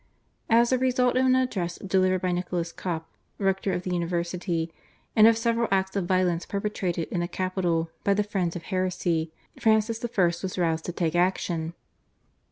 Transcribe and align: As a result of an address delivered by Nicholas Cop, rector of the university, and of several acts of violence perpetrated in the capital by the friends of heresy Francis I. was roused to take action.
As 0.49 0.71
a 0.71 0.79
result 0.79 1.15
of 1.15 1.27
an 1.27 1.35
address 1.35 1.77
delivered 1.77 2.21
by 2.23 2.31
Nicholas 2.31 2.71
Cop, 2.71 3.07
rector 3.37 3.71
of 3.71 3.83
the 3.83 3.93
university, 3.93 4.73
and 5.15 5.27
of 5.27 5.37
several 5.37 5.67
acts 5.69 5.95
of 5.95 6.07
violence 6.07 6.43
perpetrated 6.43 7.07
in 7.11 7.19
the 7.19 7.27
capital 7.27 7.91
by 8.03 8.15
the 8.15 8.23
friends 8.23 8.55
of 8.55 8.63
heresy 8.63 9.31
Francis 9.59 10.03
I. 10.03 10.25
was 10.41 10.57
roused 10.57 10.85
to 10.85 10.91
take 10.91 11.13
action. 11.13 11.75